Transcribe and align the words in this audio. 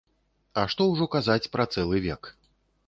А 0.61 0.63
што 0.75 0.87
ўжо 0.93 1.09
казаць 1.17 1.51
пра 1.59 1.69
цэлы 1.75 2.05
век. 2.09 2.37